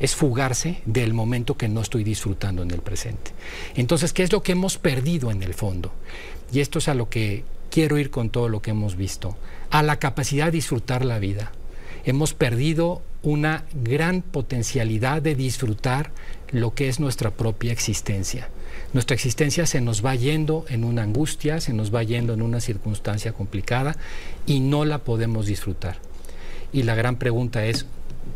es 0.00 0.14
fugarse 0.14 0.82
del 0.86 1.14
momento 1.14 1.56
que 1.56 1.68
no 1.68 1.80
estoy 1.80 2.04
disfrutando 2.04 2.62
en 2.62 2.70
el 2.70 2.80
presente. 2.80 3.32
Entonces, 3.74 4.12
¿qué 4.12 4.22
es 4.22 4.32
lo 4.32 4.42
que 4.42 4.52
hemos 4.52 4.78
perdido 4.78 5.30
en 5.30 5.42
el 5.42 5.54
fondo? 5.54 5.92
Y 6.52 6.60
esto 6.60 6.78
es 6.78 6.88
a 6.88 6.94
lo 6.94 7.08
que 7.08 7.44
quiero 7.70 7.98
ir 7.98 8.10
con 8.10 8.30
todo 8.30 8.48
lo 8.48 8.62
que 8.62 8.70
hemos 8.70 8.96
visto, 8.96 9.36
a 9.70 9.82
la 9.82 9.98
capacidad 9.98 10.46
de 10.46 10.52
disfrutar 10.52 11.04
la 11.04 11.18
vida. 11.18 11.52
Hemos 12.04 12.32
perdido 12.32 13.02
una 13.22 13.64
gran 13.74 14.22
potencialidad 14.22 15.20
de 15.20 15.34
disfrutar 15.34 16.10
lo 16.50 16.74
que 16.74 16.88
es 16.88 17.00
nuestra 17.00 17.30
propia 17.30 17.72
existencia. 17.72 18.48
Nuestra 18.92 19.14
existencia 19.14 19.66
se 19.66 19.80
nos 19.80 20.04
va 20.04 20.14
yendo 20.14 20.64
en 20.68 20.84
una 20.84 21.02
angustia, 21.02 21.60
se 21.60 21.72
nos 21.72 21.94
va 21.94 22.02
yendo 22.02 22.32
en 22.32 22.42
una 22.42 22.60
circunstancia 22.60 23.32
complicada 23.32 23.96
y 24.46 24.60
no 24.60 24.84
la 24.84 24.98
podemos 24.98 25.46
disfrutar. 25.46 25.98
Y 26.72 26.84
la 26.84 26.94
gran 26.94 27.16
pregunta 27.16 27.66
es, 27.66 27.86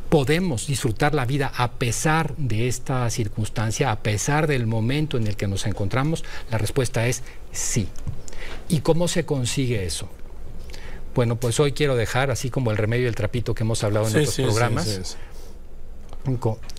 ¿podemos 0.08 0.66
disfrutar 0.66 1.14
la 1.14 1.24
vida 1.24 1.52
a 1.56 1.72
pesar 1.72 2.36
de 2.36 2.68
esta 2.68 3.08
circunstancia, 3.10 3.90
a 3.90 4.00
pesar 4.00 4.46
del 4.46 4.66
momento 4.66 5.16
en 5.16 5.26
el 5.26 5.36
que 5.36 5.46
nos 5.46 5.66
encontramos? 5.66 6.24
La 6.50 6.58
respuesta 6.58 7.06
es 7.06 7.22
sí. 7.50 7.88
¿Y 8.68 8.80
cómo 8.80 9.08
se 9.08 9.24
consigue 9.24 9.84
eso? 9.84 10.08
Bueno, 11.14 11.36
pues 11.36 11.60
hoy 11.60 11.72
quiero 11.72 11.94
dejar, 11.96 12.30
así 12.30 12.50
como 12.50 12.70
el 12.70 12.76
remedio 12.76 13.06
del 13.06 13.14
trapito 13.14 13.54
que 13.54 13.64
hemos 13.64 13.84
hablado 13.84 14.08
en 14.08 14.16
otros 14.16 14.36
programas, 14.36 15.16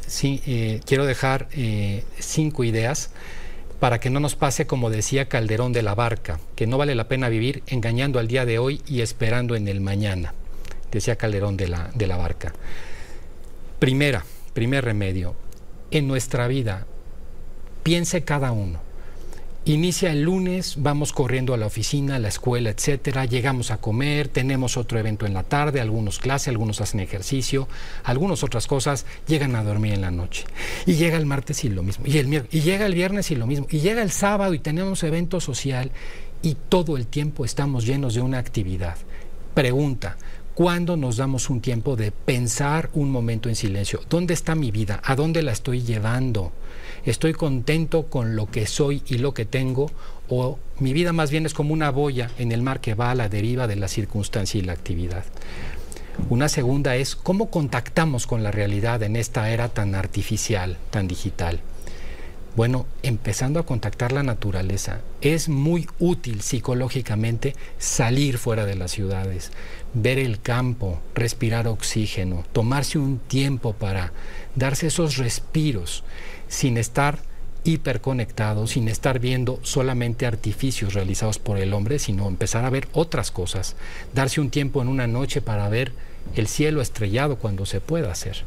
sí, 0.08 0.42
eh, 0.48 0.80
quiero 0.86 1.06
dejar 1.06 1.48
eh, 1.52 2.04
cinco 2.20 2.64
ideas 2.64 3.12
para 3.80 4.00
que 4.00 4.10
no 4.10 4.20
nos 4.20 4.36
pase 4.36 4.66
como 4.66 4.90
decía 4.90 5.28
Calderón 5.28 5.74
de 5.74 5.84
la 5.84 5.94
Barca, 5.94 6.40
que 6.56 6.68
no 6.68 6.78
vale 6.78 6.96
la 6.96 7.08
pena 7.08 7.30
vivir 7.30 7.64
engañando 7.68 8.20
al 8.20 8.28
día 8.28 8.46
de 8.46 8.58
hoy 8.58 8.82
y 8.88 9.02
esperando 9.02 9.56
en 9.56 9.68
el 9.68 9.82
mañana, 9.82 10.34
decía 10.92 11.16
Calderón 11.16 11.58
de 11.58 11.68
la, 11.68 11.92
de 11.94 12.08
la 12.08 12.18
Barca. 12.18 12.54
Primera, 13.84 14.24
primer 14.54 14.86
remedio, 14.86 15.36
en 15.92 16.08
nuestra 16.08 16.48
vida, 16.48 16.88
piense 17.84 18.24
cada 18.24 18.54
uno 18.54 18.80
Inicia 19.66 20.12
el 20.14 20.24
lunes, 20.24 20.76
vamos 20.78 21.12
corriendo 21.12 21.54
a 21.54 21.58
la 21.58 21.66
oficina, 21.66 22.16
a 22.16 22.20
la 22.20 22.30
escuela, 22.30 22.70
etcétera, 22.70 23.26
llegamos 23.26 23.72
a 23.72 23.78
comer, 23.82 24.30
tenemos 24.30 24.78
otro 24.78 25.00
evento 25.00 25.26
en 25.26 25.34
la 25.34 25.44
tarde, 25.44 25.82
algunos 25.82 26.20
clases, 26.20 26.48
algunos 26.48 26.80
hacen 26.80 27.02
ejercicio, 27.02 27.68
algunos 28.06 28.42
otras 28.44 28.68
cosas, 28.68 29.06
llegan 29.28 29.54
a 29.58 29.64
dormir 29.66 29.92
en 29.92 30.02
la 30.02 30.12
noche. 30.12 30.46
Y 30.86 30.94
llega 30.94 31.18
el 31.18 31.26
martes 31.26 31.66
y 31.66 31.70
lo 31.70 31.84
mismo, 31.84 32.06
y, 32.08 32.20
el, 32.20 32.46
y 32.52 32.62
llega 32.62 32.86
el 32.86 32.94
viernes 32.94 33.32
y 33.32 33.36
lo 33.36 33.48
mismo, 33.48 33.68
y 33.70 33.80
llega 33.80 34.02
el 34.02 34.12
sábado 34.12 34.54
y 34.54 34.60
tenemos 34.60 35.04
evento 35.04 35.42
social 35.42 35.92
y 36.42 36.56
todo 36.70 36.96
el 36.96 37.06
tiempo 37.08 37.44
estamos 37.44 37.86
llenos 37.86 38.14
de 38.14 38.22
una 38.22 38.40
actividad. 38.40 38.96
Pregunta, 39.54 40.18
¿cuándo 40.54 40.98
nos 40.98 41.18
damos 41.18 41.50
un 41.50 41.62
tiempo 41.62 41.96
de 41.96 42.12
pensar 42.12 42.90
un 42.94 43.12
momento 43.12 43.50
en 43.50 43.56
silencio? 43.56 44.02
¿Dónde 44.10 44.34
está 44.34 44.56
mi 44.56 44.72
vida? 44.72 45.02
¿A 45.04 45.16
dónde 45.16 45.42
la 45.44 45.52
estoy 45.52 45.82
llevando? 45.82 46.52
estoy 47.06 47.34
contento 47.34 48.04
con 48.04 48.36
lo 48.36 48.50
que 48.50 48.66
soy 48.66 49.04
y 49.08 49.18
lo 49.18 49.34
que 49.34 49.46
tengo, 49.46 49.92
o 50.30 50.58
mi 50.80 50.94
vida 50.94 51.14
más 51.14 51.32
bien 51.32 51.46
es 51.46 51.54
como 51.54 51.74
una 51.74 51.92
boya 51.92 52.32
en 52.38 52.52
el 52.52 52.62
mar 52.62 52.80
que 52.80 52.94
va 52.94 53.12
a 53.12 53.16
la 53.16 53.30
deriva 53.30 53.68
de 53.68 53.76
la 53.76 53.88
circunstancia 53.88 54.60
y 54.60 54.64
la 54.64 54.74
actividad. 54.74 55.26
Una 56.30 56.48
segunda 56.48 56.96
es 56.96 57.16
cómo 57.16 57.50
contactamos 57.50 58.28
con 58.28 58.44
la 58.44 58.52
realidad 58.52 59.02
en 59.04 59.16
esta 59.16 59.50
era 59.50 59.70
tan 59.70 59.96
artificial, 59.96 60.78
tan 60.92 61.08
digital. 61.08 61.60
Bueno, 62.56 62.86
empezando 63.02 63.60
a 63.60 63.66
contactar 63.66 64.12
la 64.12 64.22
naturaleza, 64.22 65.00
es 65.22 65.50
muy 65.50 65.88
útil 65.98 66.42
psicológicamente 66.42 67.56
salir 67.80 68.38
fuera 68.38 68.68
de 68.68 68.76
las 68.76 68.92
ciudades, 68.92 69.52
ver 69.96 70.20
el 70.20 70.40
campo, 70.40 71.00
respirar 71.16 71.68
oxígeno, 71.68 72.44
tomarse 72.52 73.00
un 73.00 73.18
tiempo 73.18 73.74
para 73.74 74.14
darse 74.56 74.88
esos 74.88 75.18
respiros 75.18 76.04
sin 76.48 76.78
estar 76.78 77.18
hiperconectados, 77.64 78.72
sin 78.72 78.88
estar 78.88 79.18
viendo 79.18 79.60
solamente 79.64 80.28
artificios 80.28 80.94
realizados 80.94 81.40
por 81.40 81.58
el 81.58 81.74
hombre, 81.74 81.98
sino 81.98 82.28
empezar 82.28 82.66
a 82.66 82.70
ver 82.70 82.88
otras 82.94 83.32
cosas, 83.32 83.76
darse 84.14 84.42
un 84.42 84.52
tiempo 84.52 84.80
en 84.84 84.90
una 84.90 85.08
noche 85.08 85.42
para 85.42 85.70
ver 85.70 85.92
el 86.36 86.48
cielo 86.48 86.82
estrellado 86.82 87.38
cuando 87.38 87.66
se 87.66 87.82
pueda 87.82 88.12
hacer. 88.12 88.44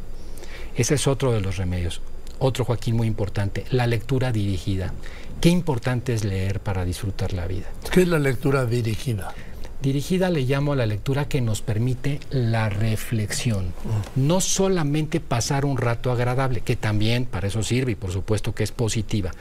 Ese 0.77 0.95
es 0.95 1.09
otro 1.09 1.33
de 1.33 1.41
los 1.41 1.57
remedios. 1.57 2.01
Otro, 2.39 2.65
Joaquín, 2.65 2.97
muy 2.97 3.07
importante, 3.07 3.65
la 3.71 3.87
lectura 3.87 4.33
dirigida. 4.33 4.93
Qué 5.41 5.49
importante 5.49 6.15
es 6.15 6.25
leer 6.25 6.61
para 6.61 6.85
disfrutar 6.85 7.33
la 7.33 7.47
vida. 7.47 7.67
¿Qué 7.91 8.03
es 8.03 8.09
la 8.09 8.19
lectura 8.19 8.67
dirigida? 8.67 9.35
Dirigida 9.83 10.31
le 10.31 10.43
llamo 10.43 10.73
a 10.73 10.77
la 10.77 10.87
lectura 10.87 11.29
que 11.29 11.41
nos 11.41 11.61
permite 11.61 12.21
la 12.31 12.71
reflexión, 12.71 13.73
no 14.17 14.41
solamente 14.41 15.21
pasar 15.21 15.67
un 15.67 15.77
rato 15.77 16.11
agradable, 16.11 16.63
que 16.63 16.77
también 16.77 17.27
para 17.27 17.49
eso 17.49 17.63
sirve 17.63 17.93
y 17.93 17.95
por 17.95 18.11
supuesto 18.11 18.55
que 18.55 18.65
es 18.65 18.73
positiva, 18.73 19.33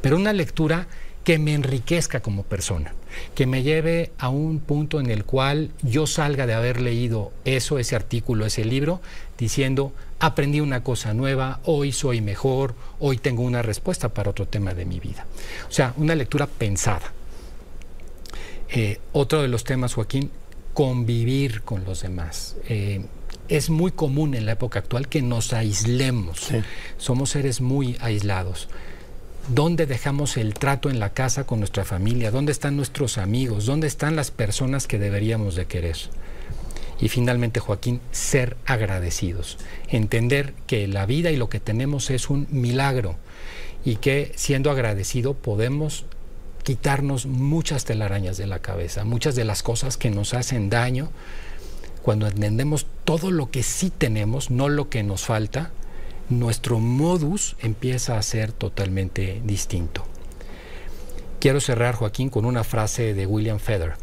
pero 0.00 0.16
una 0.16 0.32
lectura 0.32 0.88
que 1.22 1.38
me 1.38 1.54
enriquezca 1.54 2.20
como 2.20 2.42
persona, 2.42 2.92
que 3.34 3.46
me 3.46 3.62
lleve 3.62 4.12
a 4.18 4.28
un 4.28 4.60
punto 4.60 5.00
en 5.00 5.10
el 5.10 5.24
cual 5.24 5.70
yo 5.82 6.06
salga 6.06 6.46
de 6.46 6.54
haber 6.54 6.80
leído 6.80 7.32
eso, 7.44 7.78
ese 7.78 7.96
artículo, 7.96 8.46
ese 8.46 8.64
libro, 8.64 9.00
diciendo, 9.38 9.92
aprendí 10.20 10.60
una 10.60 10.82
cosa 10.82 11.14
nueva, 11.14 11.60
hoy 11.64 11.92
soy 11.92 12.20
mejor, 12.20 12.74
hoy 13.00 13.18
tengo 13.18 13.42
una 13.42 13.62
respuesta 13.62 14.08
para 14.08 14.30
otro 14.30 14.46
tema 14.46 14.74
de 14.74 14.84
mi 14.84 15.00
vida. 15.00 15.26
O 15.68 15.72
sea, 15.72 15.94
una 15.96 16.14
lectura 16.14 16.46
pensada 16.46 17.12
eh, 18.76 18.98
otro 19.12 19.40
de 19.40 19.46
los 19.46 19.62
temas, 19.62 19.94
Joaquín, 19.94 20.32
convivir 20.72 21.62
con 21.62 21.84
los 21.84 22.02
demás. 22.02 22.56
Eh, 22.68 23.04
es 23.48 23.70
muy 23.70 23.92
común 23.92 24.34
en 24.34 24.46
la 24.46 24.52
época 24.52 24.80
actual 24.80 25.06
que 25.06 25.22
nos 25.22 25.52
aislemos. 25.52 26.48
Somos 26.96 27.30
seres 27.30 27.60
muy 27.60 27.96
aislados. 28.00 28.68
¿Dónde 29.48 29.84
dejamos 29.84 30.38
el 30.38 30.54
trato 30.54 30.88
en 30.88 30.98
la 30.98 31.10
casa 31.10 31.44
con 31.44 31.58
nuestra 31.58 31.84
familia? 31.84 32.30
¿Dónde 32.30 32.50
están 32.50 32.76
nuestros 32.76 33.18
amigos? 33.18 33.66
¿Dónde 33.66 33.86
están 33.86 34.16
las 34.16 34.30
personas 34.30 34.86
que 34.86 34.98
deberíamos 34.98 35.54
de 35.54 35.66
querer? 35.66 35.98
Y 36.98 37.10
finalmente, 37.10 37.60
Joaquín, 37.60 38.00
ser 38.10 38.56
agradecidos. 38.64 39.58
Entender 39.88 40.54
que 40.66 40.88
la 40.88 41.04
vida 41.04 41.30
y 41.30 41.36
lo 41.36 41.50
que 41.50 41.60
tenemos 41.60 42.08
es 42.08 42.30
un 42.30 42.46
milagro 42.50 43.16
y 43.84 43.96
que 43.96 44.32
siendo 44.34 44.70
agradecido 44.70 45.34
podemos 45.34 46.06
quitarnos 46.62 47.26
muchas 47.26 47.84
telarañas 47.84 48.38
de 48.38 48.46
la 48.46 48.60
cabeza, 48.60 49.04
muchas 49.04 49.34
de 49.34 49.44
las 49.44 49.62
cosas 49.62 49.98
que 49.98 50.10
nos 50.10 50.32
hacen 50.32 50.70
daño, 50.70 51.10
cuando 52.00 52.26
entendemos 52.26 52.86
todo 53.04 53.30
lo 53.30 53.50
que 53.50 53.62
sí 53.62 53.90
tenemos, 53.90 54.50
no 54.50 54.70
lo 54.70 54.88
que 54.88 55.02
nos 55.02 55.26
falta, 55.26 55.70
nuestro 56.28 56.78
modus 56.78 57.56
empieza 57.60 58.16
a 58.16 58.22
ser 58.22 58.52
totalmente 58.52 59.42
distinto. 59.44 60.04
Quiero 61.40 61.60
cerrar, 61.60 61.94
Joaquín, 61.94 62.30
con 62.30 62.46
una 62.46 62.64
frase 62.64 63.12
de 63.14 63.26
William 63.26 63.58
Feather. 63.58 63.94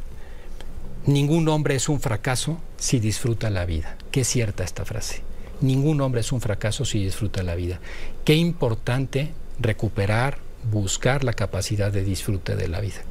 Ningún 1.06 1.50
hombre 1.50 1.76
es 1.76 1.90
un 1.90 2.00
fracaso 2.00 2.60
si 2.78 3.00
disfruta 3.00 3.50
la 3.50 3.66
vida. 3.66 3.98
Qué 4.12 4.24
cierta 4.24 4.64
esta 4.64 4.86
frase. 4.86 5.24
Ningún 5.60 6.02
hombre 6.02 6.22
es 6.22 6.32
un 6.32 6.42
fracaso 6.42 6.86
si 6.86 7.04
disfruta 7.04 7.42
la 7.42 7.56
vida. 7.56 7.80
Qué 8.26 8.36
importante 8.36 9.32
recuperar, 9.60 10.38
buscar 10.72 11.24
la 11.24 11.34
capacidad 11.34 11.92
de 11.92 12.04
disfrute 12.04 12.56
de 12.56 12.68
la 12.68 12.82
vida. 12.82 13.02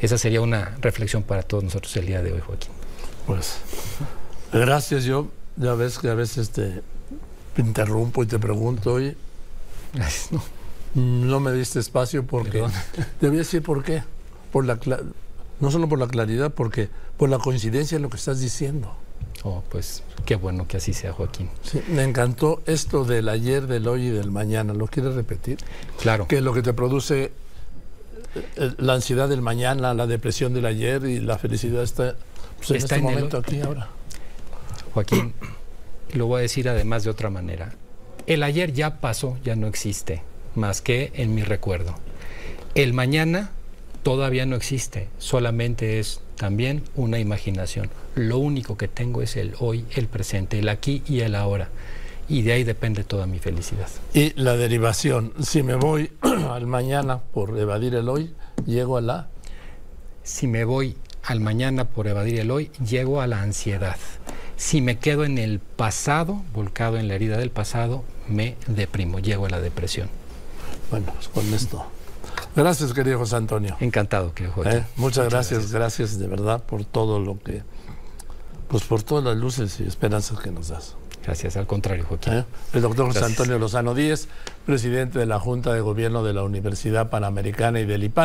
Esa 0.00 0.18
sería 0.18 0.40
una 0.40 0.76
reflexión 0.80 1.22
para 1.22 1.42
todos 1.42 1.64
nosotros 1.64 1.96
el 1.96 2.06
día 2.06 2.22
de 2.22 2.32
hoy, 2.32 2.40
Joaquín. 2.40 2.72
Pues 3.26 3.58
gracias, 4.52 5.04
yo 5.04 5.30
ya 5.56 5.74
ves 5.74 5.98
que 5.98 6.08
a 6.08 6.14
veces 6.14 6.50
te 6.50 6.82
interrumpo 7.60 8.22
y 8.22 8.26
te 8.26 8.38
pregunto 8.38 9.00
y 9.00 9.16
no. 10.30 10.42
no 10.94 11.40
me 11.40 11.52
diste 11.52 11.78
espacio 11.80 12.24
porque 12.24 12.60
Perdón. 12.60 12.72
te 13.20 13.28
voy 13.28 13.36
a 13.36 13.40
decir 13.40 13.62
por 13.62 13.84
qué. 13.84 14.02
Por 14.50 14.64
la 14.66 14.78
no 15.60 15.70
solo 15.70 15.88
por 15.88 15.98
la 15.98 16.08
claridad, 16.08 16.52
porque 16.52 16.88
por 17.16 17.28
la 17.30 17.38
coincidencia 17.38 17.96
de 17.96 18.02
lo 18.02 18.10
que 18.10 18.16
estás 18.16 18.40
diciendo. 18.40 18.92
Oh, 19.44 19.62
pues 19.70 20.02
qué 20.24 20.34
bueno 20.36 20.66
que 20.66 20.76
así 20.76 20.92
sea, 20.92 21.12
Joaquín. 21.12 21.48
Sí, 21.62 21.80
me 21.88 22.02
encantó 22.02 22.62
esto 22.66 23.04
del 23.04 23.28
ayer, 23.28 23.66
del 23.66 23.86
hoy 23.86 24.06
y 24.06 24.10
del 24.10 24.30
mañana. 24.30 24.74
¿Lo 24.74 24.88
quieres 24.88 25.14
repetir? 25.14 25.58
Claro. 26.00 26.26
Que 26.26 26.40
lo 26.40 26.52
que 26.52 26.62
te 26.62 26.72
produce 26.72 27.32
eh, 28.56 28.72
la 28.78 28.94
ansiedad 28.94 29.28
del 29.28 29.42
mañana, 29.42 29.94
la 29.94 30.06
depresión 30.06 30.52
del 30.52 30.66
ayer 30.66 31.04
y 31.04 31.20
la 31.20 31.38
felicidad 31.38 31.82
está, 31.82 32.16
pues, 32.56 32.70
en 32.70 32.76
Está 32.76 32.96
este 32.96 32.96
en 32.96 33.02
momento 33.02 33.36
aquí 33.38 33.60
ahora. 33.60 33.88
Joaquín, 34.94 35.32
lo 36.12 36.26
voy 36.26 36.38
a 36.38 36.42
decir 36.42 36.68
además 36.68 37.04
de 37.04 37.10
otra 37.10 37.30
manera. 37.30 37.74
El 38.26 38.42
ayer 38.42 38.72
ya 38.72 39.00
pasó, 39.00 39.38
ya 39.44 39.56
no 39.56 39.66
existe, 39.66 40.22
más 40.54 40.80
que 40.80 41.10
en 41.14 41.34
mi 41.34 41.42
recuerdo. 41.42 41.94
El 42.74 42.92
mañana 42.92 43.50
todavía 44.02 44.46
no 44.46 44.56
existe, 44.56 45.08
solamente 45.18 45.98
es 45.98 46.20
también 46.36 46.82
una 46.94 47.18
imaginación. 47.18 47.90
Lo 48.14 48.38
único 48.38 48.76
que 48.76 48.88
tengo 48.88 49.22
es 49.22 49.36
el 49.36 49.54
hoy, 49.58 49.84
el 49.94 50.06
presente, 50.08 50.58
el 50.58 50.68
aquí 50.68 51.02
y 51.06 51.20
el 51.20 51.34
ahora. 51.34 51.68
Y 52.28 52.42
de 52.42 52.52
ahí 52.52 52.64
depende 52.64 53.04
toda 53.04 53.26
mi 53.26 53.38
felicidad. 53.38 53.88
Y 54.14 54.32
la 54.40 54.56
derivación, 54.56 55.32
si 55.42 55.62
me 55.62 55.74
voy 55.74 56.12
al 56.22 56.66
mañana 56.66 57.18
por 57.18 57.58
evadir 57.58 57.94
el 57.94 58.08
hoy, 58.08 58.32
llego 58.66 58.96
a 58.96 59.00
la... 59.00 59.28
Si 60.22 60.46
me 60.46 60.64
voy 60.64 60.96
al 61.24 61.40
mañana 61.40 61.84
por 61.88 62.06
evadir 62.06 62.40
el 62.40 62.50
hoy, 62.50 62.70
llego 62.84 63.20
a 63.20 63.26
la 63.26 63.42
ansiedad. 63.42 63.96
Si 64.62 64.80
me 64.80 64.96
quedo 64.96 65.24
en 65.24 65.38
el 65.38 65.58
pasado, 65.58 66.40
volcado 66.54 66.96
en 66.96 67.08
la 67.08 67.14
herida 67.14 67.36
del 67.36 67.50
pasado, 67.50 68.04
me 68.28 68.56
deprimo, 68.68 69.18
llego 69.18 69.46
a 69.46 69.50
la 69.50 69.60
depresión. 69.60 70.08
Bueno, 70.88 71.12
pues 71.12 71.26
con 71.26 71.52
esto. 71.52 71.84
Gracias, 72.54 72.92
querido 72.92 73.18
José 73.18 73.34
Antonio. 73.34 73.76
Encantado, 73.80 74.32
que 74.32 74.46
Joaquín. 74.46 74.78
¿eh? 74.78 74.84
Muchas 74.94 75.28
gracias, 75.28 75.72
gracias 75.72 76.16
de 76.16 76.28
verdad 76.28 76.62
por 76.62 76.84
todo 76.84 77.18
lo 77.18 77.40
que... 77.40 77.64
Pues 78.68 78.84
por 78.84 79.02
todas 79.02 79.24
las 79.24 79.36
luces 79.36 79.80
y 79.80 79.82
esperanzas 79.82 80.38
que 80.38 80.52
nos 80.52 80.68
das. 80.68 80.94
Gracias, 81.24 81.56
al 81.56 81.66
contrario, 81.66 82.04
Joaquín. 82.08 82.32
¿eh? 82.34 82.44
El 82.72 82.82
doctor 82.82 83.08
José. 83.08 83.24
Antonio 83.24 83.58
Lozano 83.58 83.96
Díez, 83.96 84.28
presidente 84.64 85.18
de 85.18 85.26
la 85.26 85.40
Junta 85.40 85.74
de 85.74 85.80
Gobierno 85.80 86.22
de 86.22 86.34
la 86.34 86.44
Universidad 86.44 87.10
Panamericana 87.10 87.80
y 87.80 87.84
del 87.84 88.04
IPAN. 88.04 88.20